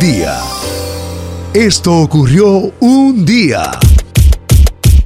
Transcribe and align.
día. 0.00 0.38
Esto 1.52 1.98
ocurrió 1.98 2.72
un 2.80 3.26
día. 3.26 3.70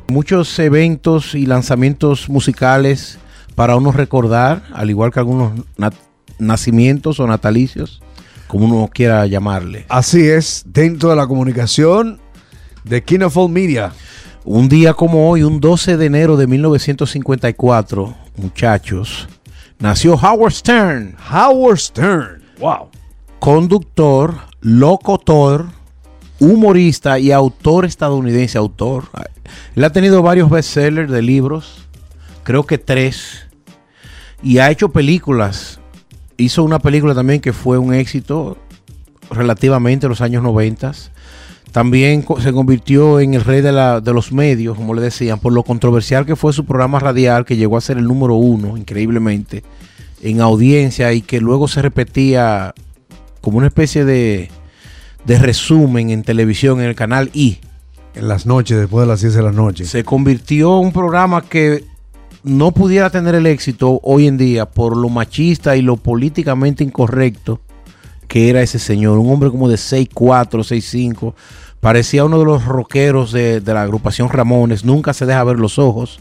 Muchos 0.07 0.57
eventos 0.61 1.35
y 1.35 1.47
lanzamientos 1.47 2.29
musicales 2.29 3.19
para 3.57 3.75
uno 3.75 3.91
recordar, 3.91 4.63
al 4.73 4.91
igual 4.91 5.11
que 5.11 5.19
algunos 5.19 5.61
nacimientos 6.39 7.19
o 7.19 7.27
natalicios, 7.27 8.03
como 8.47 8.67
uno 8.67 8.89
quiera 8.89 9.27
llamarle. 9.27 9.85
Así 9.89 10.29
es, 10.29 10.63
dentro 10.65 11.11
de 11.11 11.17
la 11.17 11.27
comunicación 11.27 12.21
de 12.85 13.03
King 13.03 13.23
of 13.23 13.37
All 13.37 13.51
Media. 13.51 13.93
Un 14.45 14.69
día 14.69 14.95
como 14.95 15.29
hoy, 15.29 15.43
un 15.43 15.59
12 15.59 15.97
de 15.97 16.07
enero 16.07 16.37
de 16.37 16.47
1954, 16.47 18.15
muchachos, 18.37 19.27
nació 19.81 20.15
Howard 20.15 20.53
Stern. 20.53 21.17
Howard 21.33 21.79
Stern, 21.79 22.43
wow. 22.61 22.91
Conductor, 23.45 24.37
locutor, 24.63 25.67
humorista 26.41 27.19
y 27.19 27.31
autor 27.31 27.85
estadounidense, 27.85 28.57
autor. 28.57 29.11
Él 29.77 29.85
ha 29.85 29.91
tenido 29.91 30.23
varios 30.23 30.49
bestsellers 30.49 31.11
de 31.11 31.21
libros, 31.21 31.87
creo 32.43 32.65
que 32.65 32.79
tres, 32.79 33.47
y 34.43 34.61
ha 34.61 34.71
hecho 34.71 34.89
películas. 34.89 35.79
Hizo 36.39 36.65
una 36.65 36.79
película 36.79 37.15
también 37.15 37.43
que 37.43 37.53
fue 37.53 37.77
un 37.77 37.93
éxito 37.93 38.57
relativamente 39.31 40.07
en 40.07 40.11
los 40.11 40.23
años 40.23 40.43
90. 40.43 40.93
También 41.71 42.25
se 42.41 42.51
convirtió 42.51 43.21
en 43.21 43.35
el 43.35 43.45
rey 43.45 43.61
de, 43.61 43.73
de, 44.01 44.13
los 44.15 44.33
medios, 44.33 44.75
como 44.75 44.95
le 44.95 45.03
decían, 45.03 45.39
por 45.39 45.53
lo 45.53 45.65
controversial 45.65 46.25
que 46.25 46.35
fue 46.35 46.55
su 46.55 46.65
programa 46.65 46.99
radial, 46.99 47.45
que 47.45 47.59
llegó 47.59 47.77
a 47.77 47.83
ser 47.83 47.99
el 47.99 48.05
número 48.05 48.37
uno, 48.37 48.79
increíblemente, 48.79 49.65
en 50.23 50.41
audiencia 50.41 51.13
y 51.13 51.21
que 51.21 51.43
luego 51.43 51.69
se 51.69 51.83
repetía 51.83 52.73
como 53.45 53.59
una 53.59 53.67
especie 53.67 54.07
de, 54.07 54.49
de 55.27 55.39
resumen 55.39 56.09
en 56.09 56.23
televisión 56.23 56.81
en 56.81 56.87
el 56.87 56.95
canal 56.95 57.29
I. 57.35 57.59
En 58.15 58.27
las 58.27 58.47
noches, 58.47 58.79
después 58.79 59.03
de 59.03 59.13
las 59.13 59.21
10 59.21 59.35
de 59.35 59.43
la 59.43 59.53
noche. 59.53 59.85
Se 59.85 60.03
convirtió 60.03 60.79
en 60.79 60.87
un 60.87 60.93
programa 60.93 61.43
que 61.43 61.85
no 62.43 62.73
pudiera 62.73 63.11
tener 63.11 63.35
el 63.35 63.45
éxito 63.45 64.01
hoy 64.03 64.29
en 64.29 64.39
día 64.39 64.65
por 64.65 64.97
lo 64.97 65.11
machista 65.11 65.77
y 65.77 65.83
lo 65.83 65.99
políticamente 65.99 66.85
incorrecto 66.85 67.61
que 68.29 68.49
era 68.49 68.63
ese 68.63 68.79
señor. 68.79 69.19
Un 69.19 69.31
hombre 69.31 69.51
como 69.51 69.69
de 69.69 69.77
6'4, 69.77 70.49
6'5. 70.49 71.35
Parecía 71.81 72.25
uno 72.25 72.39
de 72.39 72.47
los 72.47 72.65
rockeros 72.65 73.31
de, 73.31 73.61
de 73.61 73.75
la 73.75 73.83
agrupación 73.83 74.31
Ramones. 74.31 74.87
Nunca 74.87 75.13
se 75.13 75.27
deja 75.27 75.45
ver 75.45 75.59
los 75.59 75.79
ojos. 75.79 76.19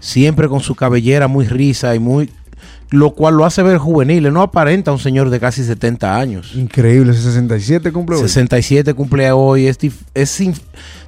Siempre 0.00 0.48
con 0.48 0.58
su 0.58 0.74
cabellera 0.74 1.28
muy 1.28 1.46
risa 1.46 1.94
y 1.94 2.00
muy 2.00 2.30
lo 2.90 3.10
cual 3.10 3.36
lo 3.36 3.44
hace 3.44 3.62
ver 3.62 3.78
juvenil. 3.78 4.32
No 4.32 4.42
aparenta 4.42 4.92
un 4.92 4.98
señor 4.98 5.30
de 5.30 5.40
casi 5.40 5.64
70 5.64 6.16
años. 6.16 6.54
Increíble, 6.54 7.12
67 7.12 7.92
cumple 7.92 8.16
hoy. 8.16 8.22
67 8.22 8.94
cumple 8.94 9.30
hoy. 9.32 9.66
Es, 9.66 9.78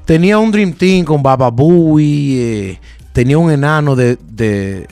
tenía 0.04 0.38
un 0.38 0.50
Dream 0.50 0.72
Team 0.72 1.04
con 1.04 1.22
Baba 1.22 1.50
Booey, 1.50 2.38
eh, 2.38 2.80
tenía 3.12 3.38
un 3.38 3.50
enano 3.50 3.96
de, 3.96 4.18
de, 4.28 4.86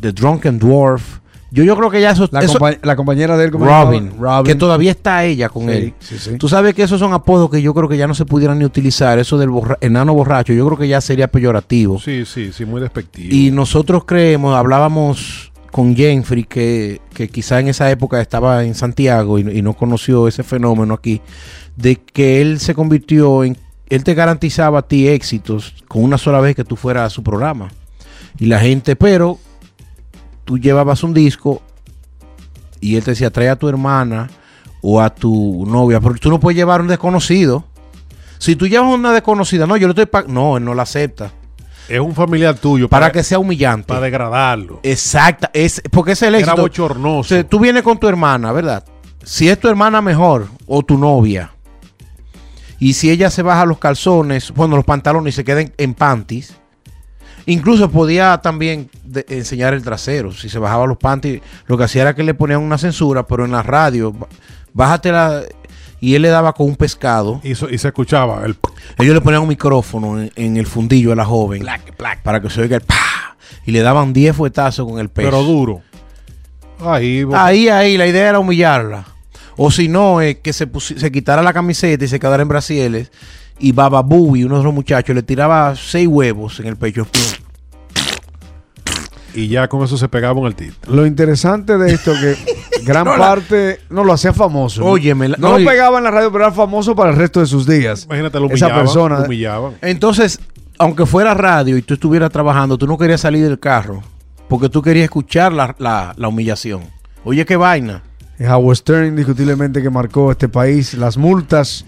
Drunken 0.00 0.58
Dwarf. 0.58 1.18
Yo, 1.50 1.64
yo 1.64 1.74
creo 1.78 1.90
que 1.90 2.02
ya 2.02 2.10
eso... 2.10 2.28
La, 2.82 2.94
compañera 2.94 3.38
de 3.38 3.46
él, 3.46 3.52
Robin, 3.52 4.12
que 4.44 4.54
todavía 4.54 4.90
está 4.90 5.24
ella 5.24 5.48
con 5.48 5.70
él. 5.70 5.94
Tú 6.38 6.46
sabes 6.46 6.74
que 6.74 6.82
esos 6.82 7.00
son 7.00 7.14
apodos 7.14 7.50
que 7.50 7.62
yo 7.62 7.72
creo 7.72 7.88
que 7.88 7.96
ya 7.96 8.06
no 8.06 8.14
se 8.14 8.26
pudieran 8.26 8.58
ni 8.58 8.66
utilizar. 8.66 9.18
Eso 9.18 9.38
del 9.38 9.50
enano 9.80 10.12
borracho, 10.12 10.52
yo 10.52 10.66
creo 10.66 10.76
que 10.76 10.88
ya 10.88 11.00
sería 11.00 11.28
peyorativo. 11.28 11.98
Sí, 11.98 12.26
sí, 12.26 12.52
sí, 12.52 12.66
muy 12.66 12.82
despectivo. 12.82 13.34
Y 13.34 13.50
nosotros 13.50 14.04
creemos, 14.04 14.54
hablábamos 14.54 15.50
con 15.78 15.94
Jenfrey, 15.94 16.42
que, 16.42 17.00
que 17.14 17.28
quizá 17.28 17.60
en 17.60 17.68
esa 17.68 17.88
época 17.88 18.20
estaba 18.20 18.64
en 18.64 18.74
Santiago 18.74 19.38
y, 19.38 19.62
no 19.62 19.74
conoció 19.74 20.26
ese 20.26 20.42
fenómeno 20.42 20.94
aquí, 20.94 21.20
de 21.76 21.94
que 21.94 22.40
él 22.40 22.58
se 22.58 22.74
convirtió 22.74 23.44
en, 23.44 23.56
él 23.88 24.02
te 24.02 24.14
garantizaba 24.14 24.80
a 24.80 24.82
ti 24.82 25.06
éxitos 25.06 25.76
con 25.86 26.02
una 26.02 26.18
sola 26.18 26.40
vez 26.40 26.56
que 26.56 26.64
tú 26.64 26.74
fueras 26.74 27.04
a 27.06 27.10
su 27.10 27.22
programa. 27.22 27.68
Y 28.40 28.46
la 28.46 28.58
gente, 28.58 28.96
pero 28.96 29.38
tú 30.44 30.58
llevabas 30.58 31.04
un 31.04 31.14
disco 31.14 31.62
y 32.80 32.96
él 32.96 33.04
te 33.04 33.12
decía, 33.12 33.30
trae 33.30 33.48
a 33.48 33.54
tu 33.54 33.68
hermana 33.68 34.28
o 34.82 35.00
a 35.00 35.14
tu 35.14 35.64
novia, 35.64 36.00
porque 36.00 36.18
tú 36.18 36.28
no 36.28 36.40
puedes 36.40 36.56
llevar 36.56 36.80
un 36.80 36.88
desconocido. 36.88 37.64
Si 38.38 38.56
tú 38.56 38.66
llevas 38.66 38.92
una 38.92 39.12
desconocida, 39.12 39.64
no, 39.64 39.76
yo 39.76 39.86
le 39.86 39.94
estoy 40.02 40.24
No, 40.26 40.56
él 40.56 40.64
no 40.64 40.74
la 40.74 40.82
acepta. 40.82 41.30
Es 41.88 42.00
un 42.00 42.14
familiar 42.14 42.54
tuyo. 42.54 42.88
Para, 42.88 43.10
que 43.10 43.22
sea 43.22 43.38
humillante. 43.38 43.88
Para 43.88 44.00
degradarlo. 44.00 44.80
Exacto. 44.82 45.48
Es, 45.52 45.82
porque 45.90 46.12
es 46.12 46.22
el 46.22 46.34
éxito. 46.34 46.52
Era 46.52 46.62
bochornoso. 46.62 47.44
tú 47.46 47.58
vienes 47.58 47.82
con 47.82 47.98
tu 47.98 48.06
hermana, 48.06 48.52
¿verdad? 48.52 48.84
Si 49.24 49.48
es 49.48 49.58
tu 49.58 49.68
hermana 49.68 50.02
mejor 50.02 50.48
o 50.66 50.82
tu 50.82 50.98
novia. 50.98 51.52
Y 52.78 52.92
si 52.92 53.10
ella 53.10 53.30
se 53.30 53.42
baja 53.42 53.64
los 53.64 53.78
calzones, 53.78 54.52
bueno, 54.52 54.76
los 54.76 54.84
pantalones 54.84 55.34
y 55.34 55.36
se 55.36 55.44
queden 55.44 55.72
en 55.78 55.94
panties. 55.94 56.54
Incluso 57.46 57.90
podía 57.90 58.38
también 58.42 58.90
enseñar 59.28 59.72
el 59.72 59.82
trasero. 59.82 60.32
Si 60.32 60.50
se 60.50 60.58
bajaba 60.58 60.86
los 60.86 60.98
panties, 60.98 61.40
lo 61.66 61.78
que 61.78 61.84
hacía 61.84 62.02
era 62.02 62.14
que 62.14 62.22
le 62.22 62.34
ponían 62.34 62.60
una 62.60 62.76
censura, 62.76 63.26
pero 63.26 63.46
en 63.46 63.52
la 63.52 63.62
radio, 63.62 64.14
bájate 64.74 65.10
la 65.10 65.42
y 66.00 66.14
él 66.14 66.22
le 66.22 66.28
daba 66.28 66.52
con 66.52 66.66
un 66.66 66.76
pescado. 66.76 67.40
Y, 67.42 67.54
se 67.54 67.88
escuchaba. 67.88 68.44
El... 68.44 68.56
Ellos 68.98 69.14
le 69.14 69.20
ponían 69.20 69.42
un 69.42 69.48
micrófono 69.48 70.20
en, 70.34 70.56
el 70.56 70.66
fundillo 70.66 71.12
a 71.12 71.16
la 71.16 71.24
joven. 71.24 71.64
Para 72.22 72.40
que 72.40 72.50
se 72.50 72.60
oiga 72.60 72.76
el 72.76 72.82
pa. 72.82 73.36
Y 73.66 73.72
le 73.72 73.80
daban 73.80 74.12
10 74.12 74.36
fuetazos 74.36 74.86
con 74.86 74.98
el 74.98 75.08
peso. 75.08 75.28
Pero 75.28 75.42
duro. 75.42 75.82
Ahí, 76.80 77.24
ahí, 77.34 77.68
ahí. 77.68 77.96
La 77.96 78.06
idea 78.06 78.28
era 78.28 78.38
humillarla. 78.38 79.06
O 79.56 79.70
si 79.70 79.88
no, 79.88 80.20
es 80.20 80.36
que 80.36 80.52
se, 80.52 80.68
se 80.78 81.10
quitara 81.10 81.42
la 81.42 81.52
camiseta 81.52 82.04
y 82.04 82.08
se 82.08 82.20
quedara 82.20 82.42
en 82.42 82.48
brasieles. 82.48 83.10
Y 83.58 83.72
Baba 83.72 84.04
y 84.08 84.44
uno 84.44 84.58
de 84.58 84.64
los 84.64 84.72
muchachos, 84.72 85.16
le 85.16 85.22
tiraba 85.24 85.74
seis 85.74 86.06
huevos 86.06 86.60
en 86.60 86.68
el 86.68 86.76
pecho 86.76 87.06
y 89.34 89.48
ya 89.48 89.68
con 89.68 89.82
eso 89.82 89.96
se 89.96 90.08
pegaba 90.08 90.40
un 90.40 90.46
artista. 90.46 90.90
Lo 90.90 91.06
interesante 91.06 91.78
de 91.78 91.92
esto 91.92 92.12
que 92.12 92.36
gran 92.84 93.04
parte 93.04 93.80
no 93.90 94.04
lo 94.04 94.12
hacía 94.12 94.32
famoso. 94.32 94.84
Óyeme, 94.84 95.28
no, 95.28 95.58
lo 95.58 95.64
pegaba 95.64 95.98
en 95.98 96.04
la 96.04 96.10
radio, 96.10 96.32
pero 96.32 96.44
era 96.44 96.52
famoso 96.52 96.94
para 96.94 97.10
el 97.10 97.16
resto 97.16 97.40
de 97.40 97.46
sus 97.46 97.66
días. 97.66 98.04
Imagínate, 98.04 98.38
lo 98.38 98.46
humillaban, 98.46 98.74
Esa 98.74 98.82
persona. 98.82 99.20
humillaban. 99.20 99.74
Entonces, 99.82 100.40
aunque 100.78 101.06
fuera 101.06 101.34
radio 101.34 101.76
y 101.76 101.82
tú 101.82 101.94
estuvieras 101.94 102.30
trabajando, 102.30 102.78
tú 102.78 102.86
no 102.86 102.96
querías 102.96 103.20
salir 103.20 103.44
del 103.44 103.58
carro 103.58 104.02
porque 104.48 104.68
tú 104.68 104.82
querías 104.82 105.04
escuchar 105.04 105.52
la, 105.52 106.14
humillación. 106.26 106.82
Oye, 107.24 107.44
qué 107.44 107.56
vaina. 107.56 108.02
Howard 108.40 108.76
Stern 108.76 109.06
indiscutiblemente 109.08 109.82
que 109.82 109.90
marcó 109.90 110.32
este 110.32 110.48
país. 110.48 110.94
Las 110.94 111.16
multas 111.18 111.84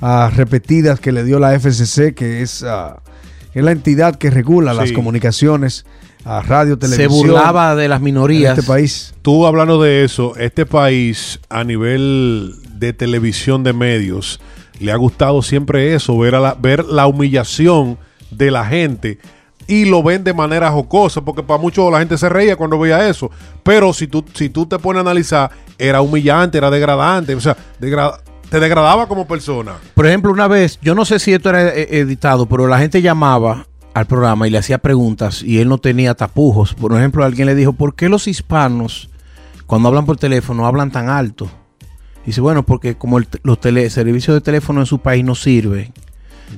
ah, 0.00 0.30
repetidas 0.34 1.00
que 1.00 1.10
le 1.10 1.24
dio 1.24 1.38
la 1.38 1.58
FCC, 1.58 2.14
que 2.14 2.42
es, 2.42 2.62
ah, 2.62 3.02
es 3.56 3.64
la 3.64 3.72
entidad 3.72 4.16
que 4.16 4.28
regula 4.28 4.74
las 4.74 4.92
comunicaciones 4.92 5.86
a 6.26 6.42
radio, 6.42 6.78
televisión. 6.78 7.10
Se 7.10 7.16
burlaba 7.16 7.74
de 7.74 7.88
las 7.88 8.02
minorías. 8.02 8.58
este 8.58 8.70
país. 8.70 9.14
Tú 9.22 9.46
hablando 9.46 9.80
de 9.80 10.04
eso, 10.04 10.36
este 10.36 10.66
país 10.66 11.40
a 11.48 11.64
nivel 11.64 12.52
de 12.74 12.92
televisión 12.92 13.64
de 13.64 13.72
medios 13.72 14.40
le 14.78 14.92
ha 14.92 14.96
gustado 14.96 15.40
siempre 15.40 15.94
eso, 15.94 16.18
ver, 16.18 16.34
la, 16.34 16.52
ver 16.52 16.84
la 16.84 17.06
humillación 17.06 17.96
de 18.30 18.50
la 18.50 18.66
gente 18.66 19.20
y 19.66 19.86
lo 19.86 20.02
ven 20.02 20.22
de 20.22 20.34
manera 20.34 20.70
jocosa, 20.70 21.22
porque 21.22 21.42
para 21.42 21.58
muchos 21.58 21.90
la 21.90 22.00
gente 22.00 22.18
se 22.18 22.28
reía 22.28 22.56
cuando 22.56 22.78
veía 22.78 23.08
eso. 23.08 23.30
Pero 23.62 23.94
si 23.94 24.06
tú, 24.06 24.22
si 24.34 24.50
tú 24.50 24.66
te 24.66 24.78
pones 24.78 24.98
a 24.98 25.00
analizar, 25.00 25.50
era 25.78 26.02
humillante, 26.02 26.58
era 26.58 26.70
degradante, 26.70 27.34
o 27.34 27.40
sea, 27.40 27.56
te 28.50 28.60
degradaba 28.60 29.06
como 29.06 29.26
persona. 29.26 29.74
Por 29.94 30.06
ejemplo, 30.06 30.32
una 30.32 30.48
vez, 30.48 30.78
yo 30.82 30.94
no 30.94 31.04
sé 31.04 31.18
si 31.18 31.32
esto 31.32 31.50
era 31.50 31.68
eh, 31.68 31.98
editado, 31.98 32.46
pero 32.46 32.66
la 32.66 32.78
gente 32.78 33.02
llamaba 33.02 33.66
al 33.94 34.06
programa 34.06 34.46
y 34.46 34.50
le 34.50 34.58
hacía 34.58 34.78
preguntas 34.78 35.42
y 35.42 35.58
él 35.58 35.68
no 35.68 35.78
tenía 35.78 36.14
tapujos. 36.14 36.74
Por 36.74 36.92
ejemplo, 36.92 37.24
alguien 37.24 37.46
le 37.46 37.54
dijo, 37.54 37.72
¿por 37.72 37.94
qué 37.94 38.08
los 38.08 38.28
hispanos 38.28 39.08
cuando 39.66 39.88
hablan 39.88 40.06
por 40.06 40.16
teléfono 40.16 40.66
hablan 40.66 40.90
tan 40.90 41.08
alto? 41.08 41.50
Dice, 42.24 42.40
bueno, 42.40 42.64
porque 42.64 42.96
como 42.96 43.20
los 43.42 43.60
tele, 43.60 43.88
servicios 43.88 44.34
de 44.34 44.40
teléfono 44.40 44.80
en 44.80 44.86
su 44.86 44.98
país 44.98 45.24
no 45.24 45.34
sirven, 45.34 45.92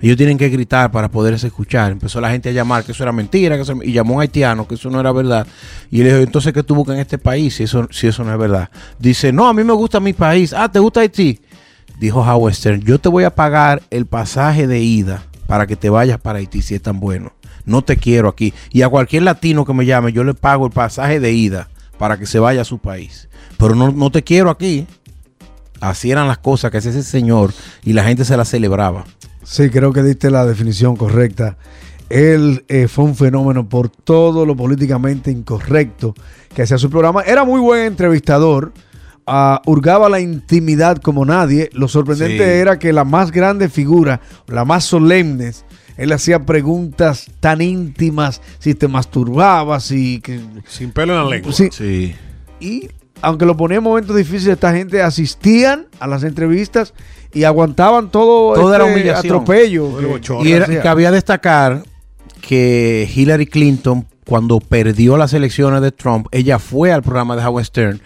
ellos 0.00 0.17
tienen 0.17 0.38
que 0.38 0.49
gritar 0.49 0.91
para 0.91 1.11
poderse 1.11 1.46
escuchar. 1.46 1.93
Empezó 1.93 2.20
la 2.20 2.31
gente 2.31 2.49
a 2.49 2.52
llamar 2.52 2.84
que 2.84 2.93
eso 2.93 3.02
era 3.02 3.12
mentira, 3.12 3.56
que 3.56 3.73
y 3.84 3.93
llamó 3.93 4.14
a 4.14 4.17
un 4.17 4.23
haitiano 4.23 4.67
que 4.67 4.75
eso 4.75 4.91
no 4.91 5.00
era 5.00 5.12
verdad. 5.12 5.46
Y 5.91 5.99
le 5.99 6.11
dijo, 6.11 6.19
entonces, 6.19 6.52
¿qué 6.52 6.62
tú 6.62 6.84
en 6.91 6.99
este 6.99 7.19
país 7.19 7.56
si 7.56 7.64
eso, 7.64 7.87
si 7.91 8.06
eso 8.06 8.25
no 8.25 8.32
es 8.32 8.38
verdad? 8.38 8.70
Dice, 8.99 9.32
no, 9.32 9.49
a 9.49 9.55
mí 9.55 9.64
me 9.64 9.73
gusta 9.73 10.00
mi 10.00 10.12
país. 10.12 10.52
Ah, 10.52 10.70
¿te 10.70 10.79
gusta 10.79 11.00
Haití? 11.00 11.41
Dijo 11.98 12.20
Howard 12.20 12.54
Stern, 12.54 12.80
yo 12.82 12.98
te 13.00 13.08
voy 13.08 13.24
a 13.24 13.34
pagar 13.34 13.82
el 13.90 14.06
pasaje 14.06 14.66
de 14.66 14.80
ida 14.80 15.24
para 15.46 15.66
que 15.66 15.76
te 15.76 15.90
vayas 15.90 16.20
para 16.20 16.38
Haití 16.38 16.62
si 16.62 16.74
es 16.74 16.82
tan 16.82 17.00
bueno. 17.00 17.32
No 17.64 17.82
te 17.82 17.96
quiero 17.96 18.28
aquí. 18.28 18.54
Y 18.70 18.82
a 18.82 18.88
cualquier 18.88 19.24
latino 19.24 19.64
que 19.64 19.74
me 19.74 19.84
llame, 19.84 20.12
yo 20.12 20.22
le 20.22 20.34
pago 20.34 20.66
el 20.66 20.72
pasaje 20.72 21.20
de 21.20 21.32
ida 21.32 21.68
para 21.98 22.18
que 22.18 22.26
se 22.26 22.38
vaya 22.38 22.62
a 22.62 22.64
su 22.64 22.78
país. 22.78 23.28
Pero 23.58 23.74
no, 23.74 24.10
te 24.10 24.22
quiero 24.22 24.50
aquí. 24.50 24.86
Así 25.80 26.10
eran 26.10 26.28
las 26.28 26.38
cosas 26.38 26.70
que 26.70 26.78
hacía 26.78 26.92
ese 26.92 27.02
señor 27.02 27.52
y 27.82 27.92
la 27.92 28.04
gente 28.04 28.24
se 28.24 28.36
la 28.36 28.44
celebraba. 28.44 29.04
Sí, 29.42 29.70
creo 29.70 29.92
que 29.92 30.02
diste 30.02 30.30
la 30.30 30.46
definición 30.46 30.96
correcta. 30.96 31.56
Él 32.08 32.64
eh, 32.68 32.88
fue 32.88 33.04
un 33.04 33.16
fenómeno 33.16 33.68
por 33.68 33.88
todo 33.88 34.46
lo 34.46 34.56
políticamente 34.56 35.30
incorrecto 35.30 36.14
que 36.54 36.62
hacía 36.62 36.78
su 36.78 36.90
programa. 36.90 37.22
Era 37.22 37.44
muy 37.44 37.60
buen 37.60 37.86
entrevistador 37.86 38.72
ah, 39.28 39.62
hurgaba 39.66 40.08
la 40.08 40.20
intimidad 40.20 40.96
como 40.98 41.25
nadie. 41.25 41.70
Lo 41.72 41.86
sorprendente 41.88 42.38
Sí. 42.38 42.58
era 42.60 42.78
que 42.78 42.92
la 42.92 43.04
más 43.04 43.30
grande 43.30 43.69
figura, 43.69 44.20
la 44.46 44.64
más 44.64 44.84
solemne, 44.84 45.52
él 45.96 46.12
hacía 46.12 46.44
preguntas 46.46 47.26
tan 47.40 47.60
íntimas, 47.60 48.40
si 48.58 48.75
te 48.75 48.88
masturbabas, 48.88 49.84
si... 49.84 50.20
que- 50.20 50.40
Sin 50.66 50.90
pelo 50.92 51.14
en 51.14 51.25
la 51.25 51.30
lengua. 51.30 51.52
sí. 51.52 51.69
Sí. 51.72 52.14
Y 52.60 52.88
aunque 53.20 53.44
lo 53.46 53.56
ponía 53.56 53.78
en 53.78 53.84
momentos 53.84 54.16
difíciles, 54.16 54.54
esta 54.54 54.72
gente 54.72 55.02
asistían 55.02 55.86
a 55.98 56.06
las 56.06 56.22
entrevistas 56.22 56.94
y 57.34 57.44
aguantaban 57.44 58.10
todo 58.10 58.54
este 58.72 58.82
humillación. 58.92 59.26
atropello. 59.36 59.82
Todo 59.88 60.00
el 60.16 60.20
que- 60.20 60.28
que 60.44 60.48
Y 60.48 60.52
era, 60.52 60.64
hacía. 60.66 60.82
cabía 60.82 61.10
destacar 61.10 61.82
que 62.40 63.08
Hillary 63.14 63.46
Clinton, 63.46 64.06
cuando 64.24 64.60
perdió 64.60 65.16
las 65.16 65.32
elecciones 65.32 65.82
de 65.82 65.90
Trump, 65.92 66.26
ella 66.32 66.58
fue 66.58 66.92
al 66.92 67.02
programa 67.02 67.34
de 67.36 67.44
Howard 67.44 67.64
Stern. 67.64 68.00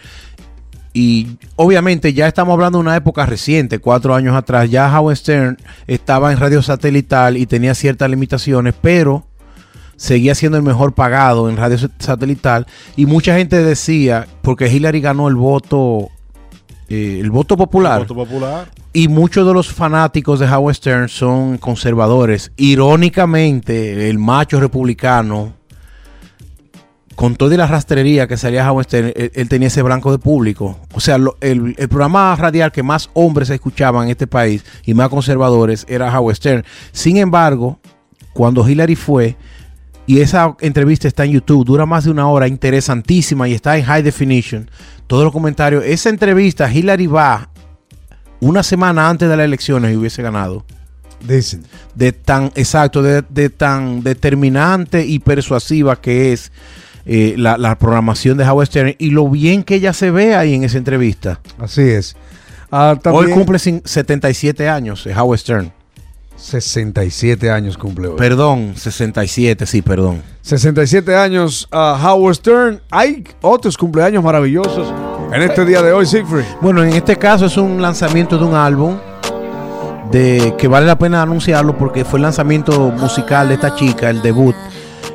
Y 0.93 1.37
obviamente 1.55 2.13
ya 2.13 2.27
estamos 2.27 2.53
hablando 2.53 2.77
de 2.77 2.83
una 2.83 2.95
época 2.95 3.25
reciente, 3.25 3.79
cuatro 3.79 4.13
años 4.13 4.35
atrás. 4.35 4.69
Ya 4.69 4.95
Howard 4.95 5.17
Stern 5.17 5.57
estaba 5.87 6.31
en 6.31 6.39
radio 6.39 6.61
satelital 6.61 7.35
y 7.35 7.47
tenía 7.47 7.73
ciertas 7.73 8.09
limitaciones, 8.09 8.75
pero 8.79 9.25
seguía 9.95 10.35
siendo 10.35 10.57
el 10.57 10.63
mejor 10.63 10.93
pagado 10.93 11.49
en 11.49 11.57
radio 11.57 11.77
satelital. 11.97 12.67
Y 12.95 13.07
mucha 13.07 13.35
gente 13.35 13.63
decía, 13.63 14.27
porque 14.43 14.67
Hillary 14.67 15.01
ganó 15.01 15.27
el 15.27 15.35
voto, 15.35 16.09
eh, 16.89 17.19
el 17.19 17.31
voto 17.31 17.57
popular. 17.57 18.01
Voto 18.01 18.15
popular. 18.15 18.69
Y 18.93 19.07
muchos 19.07 19.47
de 19.47 19.53
los 19.53 19.73
fanáticos 19.73 20.39
de 20.39 20.47
Howard 20.47 20.75
Stern 20.75 21.09
son 21.09 21.57
conservadores. 21.57 22.51
Irónicamente, 22.57 24.09
el 24.11 24.19
macho 24.19 24.59
republicano, 24.59 25.53
con 27.15 27.35
toda 27.35 27.55
la 27.57 27.67
rastrería 27.67 28.27
que 28.27 28.37
salía 28.37 28.69
Howard 28.69 28.85
Stern, 28.85 29.13
él, 29.15 29.31
él 29.35 29.49
tenía 29.49 29.67
ese 29.67 29.81
blanco 29.81 30.11
de 30.11 30.17
público. 30.17 30.79
O 30.93 30.99
sea, 30.99 31.17
lo- 31.17 31.37
el, 31.41 31.75
el 31.77 31.87
programa 31.89 32.35
radial 32.35 32.71
que 32.71 32.83
más 32.83 33.09
hombres 33.13 33.49
escuchaban 33.49 34.05
en 34.05 34.11
este 34.11 34.27
país 34.27 34.63
y 34.85 34.93
más 34.93 35.09
conservadores 35.09 35.85
era 35.87 36.17
Howard 36.17 36.35
Stern. 36.35 36.63
Sin 36.91 37.17
embargo, 37.17 37.79
cuando 38.33 38.67
Hillary 38.67 38.95
fue, 38.95 39.35
y 40.05 40.19
esa 40.19 40.55
entrevista 40.59 41.07
está 41.07 41.23
en 41.23 41.31
YouTube, 41.31 41.65
dura 41.65 41.85
más 41.85 42.03
de 42.03 42.11
una 42.11 42.27
hora, 42.27 42.47
interesantísima 42.47 43.47
y 43.47 43.53
está 43.53 43.77
en 43.77 43.85
high 43.85 44.03
definition. 44.03 44.69
Todos 45.07 45.23
los 45.23 45.31
comentarios. 45.31 45.83
Esa 45.85 46.09
entrevista, 46.09 46.71
Hillary 46.71 47.07
va 47.07 47.49
una 48.39 48.63
semana 48.63 49.07
antes 49.09 49.29
de 49.29 49.37
las 49.37 49.45
elecciones 49.45 49.93
y 49.93 49.95
hubiese 49.95 50.21
ganado. 50.21 50.65
Dicen. 51.25 51.63
De 51.95 52.11
tan, 52.11 52.51
exacto, 52.55 53.01
de, 53.01 53.23
de 53.29 53.49
tan 53.49 54.03
determinante 54.03 55.05
y 55.05 55.19
persuasiva 55.19 56.01
que 56.01 56.33
es 56.33 56.51
eh, 57.05 57.35
la, 57.37 57.57
la 57.57 57.77
programación 57.77 58.37
de 58.37 58.45
Howard 58.47 58.67
Stern 58.67 58.95
y 58.97 59.09
lo 59.09 59.29
bien 59.29 59.63
que 59.63 59.75
ella 59.75 59.93
se 59.93 60.11
ve 60.11 60.35
ahí 60.35 60.53
en 60.53 60.63
esa 60.63 60.77
entrevista. 60.77 61.39
Así 61.59 61.81
es. 61.81 62.15
Ah, 62.71 62.97
también 63.01 63.25
Hoy 63.25 63.31
cumple 63.31 63.59
sin- 63.59 63.81
77 63.85 64.67
años 64.69 65.05
eh, 65.05 65.13
Howard 65.15 65.39
Stern. 65.39 65.71
67 66.35 67.49
años 67.51 67.77
cumple 67.77 68.07
hoy. 68.07 68.15
Perdón, 68.17 68.73
67, 68.75 69.65
sí, 69.65 69.81
perdón. 69.81 70.21
67 70.41 71.15
años 71.15 71.67
ah, 71.71 71.97
Howard 72.03 72.35
Stern. 72.35 72.81
Hay 72.91 73.23
otros 73.41 73.77
cumpleaños 73.77 74.23
maravillosos 74.23 74.91
en 75.33 75.41
este 75.41 75.65
día 75.65 75.81
de 75.81 75.91
hoy, 75.93 76.05
Siegfried. 76.05 76.43
Bueno, 76.61 76.83
en 76.83 76.93
este 76.93 77.15
caso 77.17 77.45
es 77.45 77.57
un 77.57 77.81
lanzamiento 77.81 78.37
de 78.37 78.43
un 78.45 78.55
álbum 78.55 78.97
de 80.11 80.53
que 80.57 80.67
vale 80.67 80.85
la 80.85 80.97
pena 80.97 81.21
anunciarlo 81.21 81.77
porque 81.77 82.05
fue 82.05 82.19
el 82.19 82.23
lanzamiento 82.23 82.91
musical 82.91 83.47
de 83.47 83.53
esta 83.55 83.75
chica, 83.75 84.09
el 84.09 84.21
debut. 84.21 84.55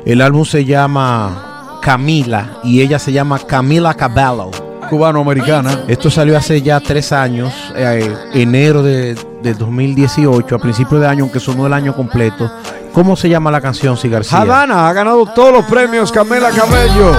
El 0.05 0.21
álbum 0.21 0.45
se 0.45 0.65
llama 0.65 1.48
Camila 1.89 2.59
y 2.63 2.81
ella 2.81 2.99
se 2.99 3.11
llama 3.11 3.39
Camila 3.39 3.95
Cabello. 3.95 4.51
Cubano-americana. 4.91 5.85
Esto 5.87 6.11
salió 6.11 6.37
hace 6.37 6.61
ya 6.61 6.79
tres 6.79 7.11
años, 7.11 7.51
eh, 7.75 8.15
enero 8.35 8.83
de, 8.83 9.17
del 9.41 9.57
2018, 9.57 10.55
a 10.55 10.59
principio 10.59 10.99
de 10.99 11.07
año, 11.07 11.23
aunque 11.23 11.39
sonó 11.39 11.65
el 11.65 11.73
año 11.73 11.95
completo. 11.95 12.51
¿Cómo 12.93 13.15
se 13.15 13.27
llama 13.27 13.49
la 13.49 13.59
canción, 13.59 13.97
Si 13.97 14.07
García? 14.07 14.39
Havana 14.39 14.87
ha 14.87 14.93
ganado 14.93 15.25
todos 15.33 15.51
los 15.51 15.65
premios. 15.65 16.11
Camela 16.11 16.51
Cabello. 16.51 17.17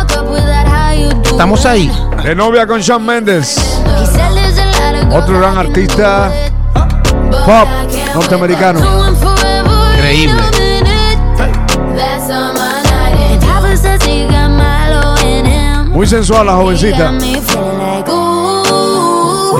Estamos 1.24 1.66
ahí. 1.66 1.90
De 2.22 2.36
novia 2.36 2.64
con 2.64 2.80
Shawn 2.80 3.04
Mendes. 3.04 3.82
Otro 5.10 5.40
gran 5.40 5.58
artista 5.58 6.30
pop 7.44 7.66
norteamericano. 8.14 8.78
Increíble. 9.96 10.69
Muy 16.00 16.06
sensual 16.06 16.46
la 16.46 16.54
jovencita. 16.54 17.12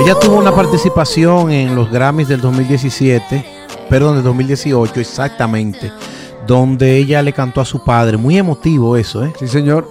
Ella 0.03 0.19
tuvo 0.19 0.39
una 0.39 0.51
participación 0.51 1.51
en 1.51 1.75
los 1.75 1.91
Grammys 1.91 2.27
del 2.29 2.41
2017, 2.41 3.45
perdón, 3.87 4.15
del 4.15 4.23
2018 4.23 4.99
exactamente, 4.99 5.91
donde 6.47 6.97
ella 6.97 7.21
le 7.21 7.31
cantó 7.31 7.61
a 7.61 7.65
su 7.65 7.83
padre. 7.83 8.17
Muy 8.17 8.39
emotivo 8.39 8.97
eso, 8.97 9.23
¿eh? 9.23 9.31
Sí, 9.37 9.47
señor. 9.47 9.87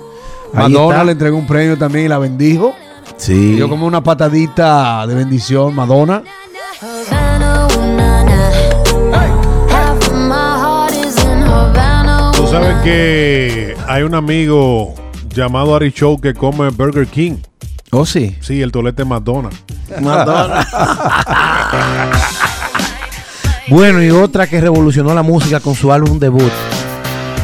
Ahí 0.53 0.73
Madonna 0.73 0.95
está. 0.95 1.05
le 1.05 1.13
entregó 1.13 1.37
un 1.39 1.47
premio 1.47 1.79
también 1.79 2.07
y 2.07 2.09
la 2.09 2.19
bendijo. 2.19 2.75
Sí. 3.17 3.55
Dio 3.55 3.69
como 3.69 3.87
una 3.87 4.03
patadita 4.03 5.07
de 5.07 5.15
bendición, 5.15 5.73
Madonna. 5.73 6.25
Tú 12.35 12.47
sabes 12.49 12.77
que 12.83 13.77
hay 13.87 14.03
un 14.03 14.17
amigo 14.17 15.00
llamado 15.35 15.75
Ari 15.75 15.93
Show 15.93 16.21
que 16.21 16.35
come 16.35 16.71
Burger 16.71 17.07
King. 17.07 17.37
Oh, 17.93 18.07
sí. 18.07 18.37
Sí, 18.41 18.63
el 18.63 18.71
tolete 18.71 19.05
McDonald's. 19.05 19.63
Madonna. 20.01 20.67
bueno, 23.69 24.03
y 24.03 24.11
otra 24.11 24.47
que 24.47 24.61
revolucionó 24.61 25.13
la 25.15 25.23
música 25.23 25.59
con 25.59 25.75
su 25.75 25.91
álbum 25.93 26.19
debut 26.19 26.53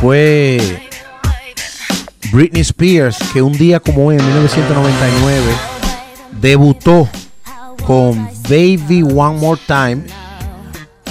fue 0.00 0.88
Britney 2.32 2.62
Spears, 2.62 3.18
que 3.32 3.42
un 3.42 3.52
día 3.52 3.80
como 3.80 4.06
hoy, 4.06 4.16
en 4.16 4.24
1999, 4.24 5.42
debutó 6.40 7.08
con 7.84 8.28
Baby 8.48 9.02
One 9.02 9.38
More 9.38 9.60
Time, 9.66 10.04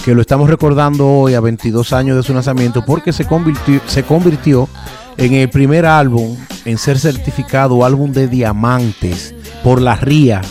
que 0.04 0.13
lo 0.13 0.22
estamos 0.22 0.50
recordando 0.50 1.07
hoy 1.07 1.33
a 1.33 1.42
22 1.42 1.92
años 1.94 2.16
de 2.16 2.24
su 2.24 2.33
lanzamiento, 2.33 2.86
porque 2.86 3.12
se 3.12 3.25
convirtió, 3.25 3.81
se 3.86 4.04
convirtió 4.04 4.69
en 5.17 5.33
el 5.33 5.50
primer 5.50 5.85
álbum 5.85 6.38
en 6.65 6.77
ser 6.77 7.00
certificado 7.00 7.85
álbum 7.85 8.12
de 8.12 8.27
diamantes 8.27 9.33
por 9.63 9.81
la 9.81 9.95
RIA. 9.95 10.41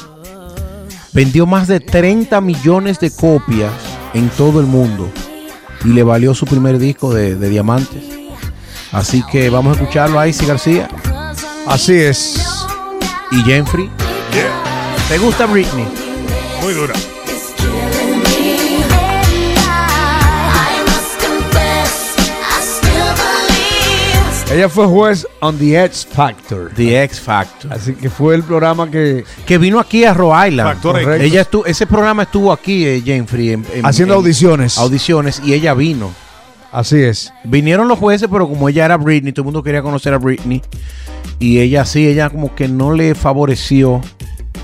Vendió 1.12 1.46
más 1.46 1.68
de 1.68 1.80
30 1.80 2.40
millones 2.40 2.98
de 3.00 3.10
copias 3.14 3.72
en 4.14 4.28
todo 4.30 4.60
el 4.60 4.66
mundo 4.66 5.08
y 5.84 5.88
le 5.88 6.02
valió 6.02 6.34
su 6.34 6.46
primer 6.46 6.78
disco 6.78 7.12
de, 7.12 7.36
de 7.36 7.48
diamantes. 7.48 8.02
Así 8.92 9.22
que 9.30 9.50
vamos 9.50 9.76
a 9.76 9.80
escucharlo 9.80 10.18
a 10.18 10.28
Icy 10.28 10.46
García 10.46 10.88
Así 11.66 11.94
es. 11.94 12.36
y 13.30 13.42
Jeffrey. 13.42 13.90
¿Te 15.08 15.18
gusta 15.18 15.46
Britney? 15.46 15.86
Muy 16.62 16.74
dura. 16.74 16.94
Ella 24.54 24.68
fue 24.68 24.86
juez 24.86 25.26
on 25.40 25.58
The 25.58 25.84
X 25.84 26.06
Factor. 26.10 26.70
The 26.76 27.02
X 27.04 27.20
Factor. 27.20 27.72
Así 27.72 27.92
que 27.94 28.08
fue 28.08 28.36
el 28.36 28.42
programa 28.44 28.88
que 28.90 29.24
Que 29.46 29.58
vino 29.58 29.80
aquí 29.80 30.04
a 30.04 30.14
Rhode 30.14 30.48
Island. 30.48 30.70
Factor 30.74 31.00
X. 31.00 31.22
Ella 31.22 31.40
estuvo, 31.40 31.66
ese 31.66 31.86
programa 31.86 32.22
estuvo 32.22 32.52
aquí, 32.52 32.86
eh, 32.86 33.02
Jeffrey, 33.04 33.50
en- 33.50 33.66
en- 33.74 33.84
haciendo 33.84 34.14
en 34.14 34.18
audiciones. 34.20 34.78
audiciones 34.78 35.40
y 35.44 35.54
ella 35.54 35.74
vino. 35.74 36.12
Así 36.70 37.00
es. 37.02 37.32
Vinieron 37.44 37.88
los 37.88 37.98
jueces, 37.98 38.28
pero 38.30 38.48
como 38.48 38.68
ella 38.68 38.84
era 38.84 38.96
Britney, 38.96 39.32
todo 39.32 39.42
el 39.42 39.46
mundo 39.46 39.62
quería 39.62 39.82
conocer 39.82 40.12
a 40.14 40.18
Britney. 40.18 40.62
Y 41.38 41.58
ella 41.58 41.84
sí, 41.84 42.06
ella 42.06 42.30
como 42.30 42.54
que 42.54 42.68
no 42.68 42.92
le 42.92 43.14
favoreció 43.14 44.00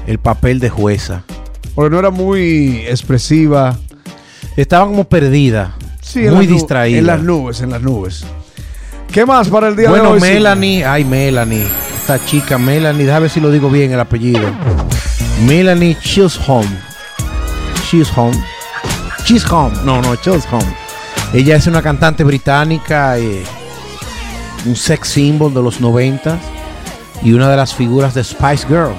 el 0.06 0.18
papel 0.18 0.60
de 0.60 0.70
jueza. 0.70 1.24
Porque 1.74 1.90
no 1.90 1.98
era 1.98 2.10
muy 2.10 2.84
expresiva. 2.86 3.76
Estaba 4.56 4.86
como 4.86 5.04
perdida. 5.04 5.74
Sí, 6.00 6.20
en 6.26 6.34
muy 6.34 6.44
las 6.44 6.48
nu- 6.48 6.54
distraída. 6.54 6.98
En 6.98 7.06
las 7.06 7.22
nubes, 7.22 7.60
en 7.60 7.70
las 7.70 7.82
nubes. 7.82 8.24
¿Qué 9.12 9.26
más 9.26 9.48
para 9.48 9.68
el 9.68 9.76
día 9.76 9.86
de 9.86 9.90
Bueno, 9.90 10.10
hoy? 10.10 10.20
Melanie, 10.20 10.84
ay 10.84 11.04
Melanie, 11.04 11.66
esta 12.00 12.24
chica 12.24 12.58
Melanie, 12.58 13.04
déjame 13.04 13.22
ver 13.22 13.30
si 13.30 13.40
lo 13.40 13.50
digo 13.50 13.68
bien 13.68 13.92
el 13.92 13.98
apellido. 13.98 14.40
Melanie 15.46 15.96
Chisholm. 15.98 16.68
Chisholm. 17.88 18.32
Chisholm. 19.24 19.72
No, 19.84 20.00
no, 20.00 20.14
Chisholm. 20.16 20.64
Ella 21.32 21.56
es 21.56 21.66
una 21.66 21.82
cantante 21.82 22.22
británica, 22.22 23.18
eh, 23.18 23.42
un 24.66 24.76
sex 24.76 25.08
symbol 25.08 25.52
de 25.52 25.62
los 25.62 25.80
90 25.80 26.38
y 27.22 27.32
una 27.32 27.48
de 27.48 27.56
las 27.56 27.74
figuras 27.74 28.14
de 28.14 28.22
Spice 28.22 28.66
Girl. 28.68 28.94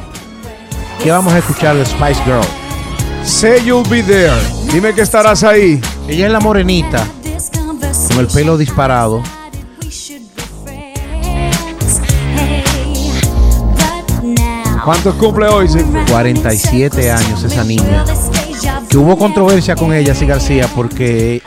¿Qué 1.01 1.10
vamos 1.12 1.34
a 1.34 1.38
escuchar 1.38 1.75
de 1.75 1.86
Spice 1.86 2.22
Girl? 2.25 2.44
Say 3.24 3.63
you'll 3.63 3.88
be 3.88 4.03
there. 4.03 4.34
Dime 4.74 4.94
que 4.94 5.01
estarás 5.01 5.44
ahí. 5.44 5.80
Ella 6.10 6.25
es 6.25 6.32
la 6.34 6.39
morenita, 6.39 7.06
con 8.10 8.20
el 8.20 8.27
pelo 8.27 8.58
disparado. 8.58 9.24
¿Cuántos 14.83 15.15
cumple 15.15 15.47
hoy, 15.47 15.67
Sigfrid? 15.67 16.09
47 16.09 17.11
años 17.11 17.43
esa 17.43 17.63
niña. 17.63 18.03
Que 18.89 18.97
hubo 18.97 19.17
controversia 19.17 19.75
con 19.75 19.93
ella, 19.93 20.13
sí 20.15 20.25
García, 20.25 20.67
porque 20.75 21.41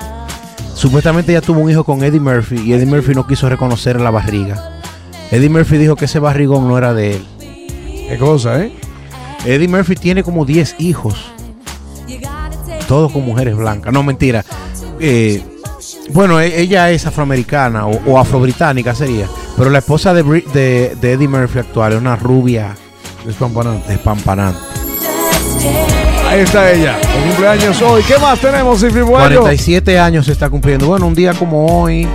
supuestamente 0.74 1.32
ella 1.32 1.40
tuvo 1.40 1.60
un 1.60 1.70
hijo 1.70 1.84
con 1.84 2.02
Eddie 2.02 2.20
Murphy 2.20 2.56
y 2.64 2.72
Eddie 2.72 2.86
Murphy 2.86 3.12
no 3.14 3.26
quiso 3.26 3.48
reconocer 3.48 4.00
la 4.00 4.10
barriga. 4.10 4.80
Eddie 5.30 5.48
Murphy 5.48 5.78
dijo 5.78 5.96
que 5.96 6.04
ese 6.06 6.18
barrigón 6.20 6.68
no 6.68 6.78
era 6.78 6.94
de 6.94 7.16
él. 7.16 7.26
Qué 8.08 8.16
cosa, 8.18 8.60
¿eh? 8.62 8.72
Eddie 9.44 9.68
Murphy 9.68 9.94
tiene 9.96 10.22
como 10.22 10.44
10 10.44 10.76
hijos, 10.78 11.32
todos 12.88 13.12
con 13.12 13.24
mujeres 13.26 13.56
blancas. 13.56 13.92
No, 13.92 14.02
mentira. 14.02 14.44
Eh, 15.00 15.42
bueno, 16.12 16.40
e- 16.40 16.60
ella 16.60 16.90
es 16.90 17.06
afroamericana 17.06 17.86
o, 17.86 18.00
o 18.06 18.18
afrobritánica 18.18 18.94
sería, 18.94 19.26
pero 19.56 19.70
la 19.70 19.78
esposa 19.78 20.14
de- 20.14 20.22
de 21.00 21.12
Eddie 21.12 21.28
Murphy 21.28 21.58
actual 21.58 21.92
es 21.94 21.98
una 21.98 22.16
rubia 22.16 22.74
Despampanante. 23.25 23.88
despampanante. 23.88 24.59
Ahí 26.28 26.40
está 26.40 26.71
ella. 26.71 26.99
El 27.00 27.23
cumpleaños 27.31 27.81
hoy. 27.81 28.02
¿Qué 28.02 28.19
más 28.19 28.38
tenemos, 28.38 28.81
Sigfrid 28.81 29.04
Bueno? 29.04 29.40
47 29.40 29.99
años 29.99 30.26
se 30.26 30.33
está 30.33 30.50
cumpliendo. 30.50 30.87
Bueno, 30.87 31.07
un 31.07 31.14
día 31.14 31.33
como 31.33 31.83
hoy, 31.83 32.07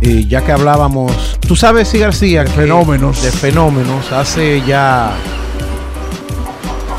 eh, 0.00 0.24
ya 0.28 0.42
que 0.42 0.52
hablábamos, 0.52 1.38
tú 1.40 1.56
sabes, 1.56 1.88
sí, 1.88 1.98
García, 1.98 2.46
fenómenos. 2.46 3.22
de 3.22 3.32
fenómenos, 3.32 4.12
hace 4.12 4.62
ya, 4.66 5.12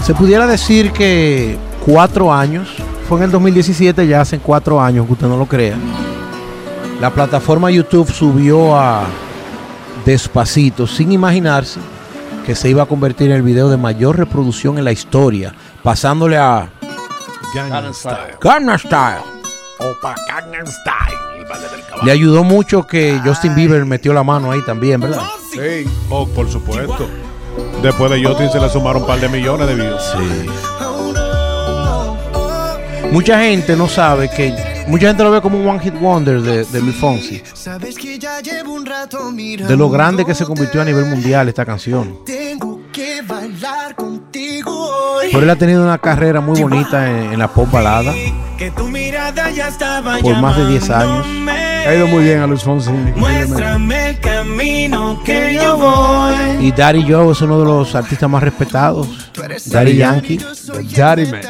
se 0.04 0.14
pudiera 0.14 0.46
decir 0.46 0.92
que 0.92 1.58
cuatro 1.86 2.34
años, 2.34 2.70
fue 3.08 3.20
en 3.20 3.26
el 3.26 3.32
2017, 3.32 4.06
ya 4.06 4.22
hacen 4.22 4.42
cuatro 4.44 4.82
años, 4.82 5.06
que 5.06 5.14
usted 5.14 5.28
no 5.28 5.38
lo 5.38 5.46
crea. 5.46 5.78
La 7.00 7.10
plataforma 7.10 7.72
YouTube 7.72 8.12
subió 8.12 8.78
a 8.78 9.04
Despacito, 10.06 10.88
sin 10.88 11.12
imaginarse 11.14 11.80
que 12.46 12.56
se 12.56 12.70
iba 12.70 12.84
a 12.84 12.86
convertir 12.86 13.30
en 13.30 13.38
el 13.38 13.42
video 13.42 13.70
de 13.70 13.78
mayor 13.78 14.18
reproducción 14.18 14.78
en 14.78 14.86
la 14.86 14.92
historia, 14.92 15.54
pasándole 15.82 16.38
a 16.38 16.70
Gangnam 17.56 17.94
Style. 17.94 18.38
Gangnam 18.42 18.78
Style. 18.80 19.24
Le 22.04 22.12
ayudó 22.12 22.44
mucho 22.44 22.86
que 22.86 23.20
Justin 23.24 23.56
Bieber 23.56 23.86
metió 23.86 24.14
la 24.14 24.24
mano 24.24 24.52
ahí 24.52 24.62
también, 24.66 25.00
¿verdad? 25.00 25.22
Sí. 25.52 25.86
Oh, 26.10 26.28
por 26.28 26.50
supuesto. 26.50 27.08
Después 27.82 28.12
de 28.12 28.24
Justin 28.24 28.50
se 28.50 28.60
le 28.60 28.70
sumaron 28.70 29.04
un 29.04 29.08
par 29.08 29.20
de 29.20 29.30
millones 29.30 29.68
de 29.68 29.76
views. 29.76 30.16
Mucha 33.12 33.40
gente 33.40 33.76
no 33.76 33.88
sabe 33.88 34.30
que. 34.30 34.73
Mucha 34.88 35.08
gente 35.08 35.24
lo 35.24 35.32
ve 35.32 35.42
como 35.42 35.60
un 35.60 35.68
One 35.68 35.80
Hit 35.80 36.00
Wonder 36.00 36.42
de, 36.42 36.66
de 36.66 36.82
Luis 36.82 36.96
Fonsi. 36.96 37.42
De 39.68 39.78
lo 39.78 39.90
grande 39.90 40.26
que 40.26 40.36
se 40.36 40.46
convirtió 40.46 40.82
a 40.82 40.86
nivel 40.86 41.06
mundial 41.06 41.48
esta 41.50 41.66
canción. 41.66 42.20
Pero 45.32 45.40
él 45.40 45.50
ha 45.50 45.56
tenido 45.56 45.84
una 45.84 45.98
carrera 45.98 46.42
muy 46.42 46.62
bonita 46.62 47.10
en, 47.10 47.34
en 47.34 47.40
la 47.40 47.48
pop 47.48 47.72
balada 47.72 48.14
Que 48.64 48.72
tu 48.72 48.88
mirada 48.88 49.52
ya 49.52 49.68
estaba 49.68 50.20
por 50.20 50.38
más 50.38 50.56
de 50.56 50.66
10 50.66 50.90
años. 50.92 51.28
Ha 51.86 51.96
ido 51.96 52.08
muy 52.08 52.24
bien 52.24 52.40
a 52.40 52.48
Luis 52.48 52.64
Fonsi. 52.64 52.92
Muéstrame 53.14 54.12
el 54.12 54.20
camino 54.20 55.22
que 55.26 55.56
yo 55.56 55.76
voy. 55.76 56.66
Y 56.66 56.72
Daddy 56.72 57.04
Joe 57.04 57.34
es 57.34 57.42
uno 57.42 57.60
de 57.60 57.66
los 57.66 57.94
artistas 57.94 58.30
más 58.30 58.42
respetados. 58.42 59.34
Daddy 59.66 59.98
Yankee. 59.98 60.40
Daddy 60.96 61.26
Man. 61.26 61.42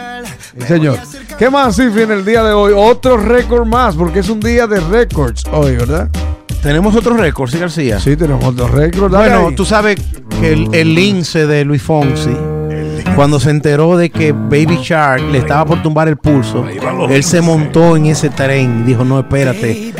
Sí, 0.58 0.65
señor. 0.67 0.98
¿Qué 1.38 1.51
más, 1.51 1.75
Sigfrid, 1.75 2.05
en 2.05 2.12
el 2.13 2.25
día 2.25 2.41
de 2.41 2.51
hoy? 2.51 2.74
Otro 2.75 3.15
récord 3.17 3.67
más, 3.67 3.96
porque 3.96 4.22
es 4.22 4.29
un 4.29 4.39
día 4.39 4.65
de 4.65 4.79
récords 4.79 5.43
hoy, 5.51 5.75
¿verdad? 5.75 6.10
Tenemos 6.63 6.96
otro 6.96 7.15
récord, 7.15 7.48
¿sí, 7.48 7.60
García? 7.60 8.00
Sí, 8.00 8.17
tenemos 8.17 8.43
otro 8.43 8.67
récord. 8.67 9.12
Bueno, 9.12 9.50
ahí. 9.50 9.55
tú 9.55 9.65
sabes 9.65 10.01
que 10.41 10.53
el, 10.53 10.74
el 10.74 10.96
lince 10.96 11.46
de 11.46 11.63
Luis 11.63 11.84
Fonsi, 11.84 12.36
cuando 13.15 13.39
se 13.39 13.50
enteró 13.50 13.98
de 13.98 14.10
que 14.10 14.31
Baby 14.31 14.79
Shark 14.81 15.22
le 15.31 15.38
estaba 15.38 15.65
por 15.65 15.81
tumbar 15.81 16.07
el 16.07 16.17
pulso, 16.17 16.65
él 17.10 17.24
se 17.24 17.41
montó 17.41 17.95
en 17.95 18.07
ese 18.07 18.29
tren 18.29 18.81
y 18.81 18.83
dijo, 18.83 19.03
no, 19.05 19.19
espérate. 19.19 19.93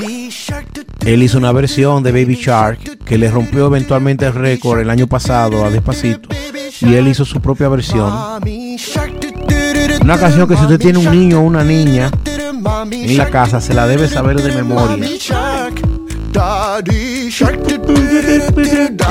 Él 1.06 1.22
hizo 1.22 1.38
una 1.38 1.52
versión 1.52 2.02
de 2.02 2.12
Baby 2.12 2.36
Shark 2.36 3.04
que 3.06 3.18
le 3.18 3.30
rompió 3.30 3.68
eventualmente 3.68 4.26
el 4.26 4.34
récord 4.34 4.80
el 4.80 4.90
año 4.90 5.08
pasado 5.08 5.66
a 5.66 5.70
Despacito. 5.70 6.30
Y 6.82 6.94
él 6.96 7.08
hizo 7.08 7.26
su 7.26 7.42
propia 7.42 7.68
versión. 7.70 8.12
Una 10.02 10.18
canción 10.18 10.48
que 10.48 10.56
si 10.56 10.64
usted 10.64 10.80
tiene 10.80 11.00
un 11.00 11.12
niño 11.12 11.40
o 11.40 11.44
una 11.44 11.64
niña 11.64 12.10
en 12.92 13.18
la 13.18 13.30
casa, 13.30 13.62
se 13.62 13.74
la 13.74 13.86
debe 13.86 14.08
saber 14.08 14.42
de 14.42 14.54
memoria. 14.54 15.06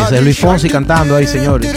Ese 0.07 0.17
es 0.17 0.23
Luis 0.23 0.39
Fonsi 0.39 0.69
cantando 0.69 1.15
ahí, 1.15 1.27
señores. 1.27 1.73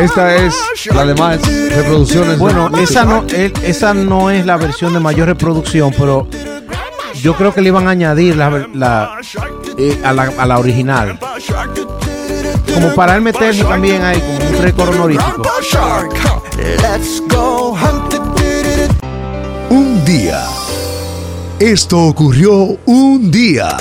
Esta 0.00 0.36
es 0.36 0.54
la 0.92 1.04
de 1.04 1.14
más 1.14 1.38
reproducciones. 1.74 2.38
Bueno, 2.38 2.70
esa 2.78 3.04
no, 3.04 3.24
esa 3.62 3.94
no 3.94 4.30
es 4.30 4.46
la 4.46 4.56
versión 4.56 4.92
de 4.92 5.00
mayor 5.00 5.28
reproducción, 5.28 5.92
pero 5.98 6.28
yo 7.22 7.34
creo 7.36 7.52
que 7.54 7.60
le 7.60 7.68
iban 7.68 7.86
a 7.88 7.90
añadir 7.90 8.36
la, 8.36 8.66
la- 8.74 9.16
eh, 9.78 10.00
a, 10.04 10.12
la, 10.12 10.32
a 10.38 10.46
la 10.46 10.58
original. 10.58 11.18
Como 12.74 12.94
para 12.94 13.14
él 13.16 13.22
meterse 13.22 13.64
también 13.64 14.02
ahí 14.02 14.20
como 14.20 14.50
un 14.56 14.62
récord 14.62 14.88
honorífico. 14.94 15.42
Un 19.70 20.04
día. 20.04 20.44
Esto 21.58 21.98
ocurrió 22.00 22.76
un 22.84 23.30
día. 23.30 23.76